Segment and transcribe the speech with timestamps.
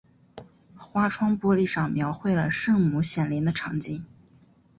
[0.75, 4.03] 花窗玻璃上描绘了圣母显灵的场景。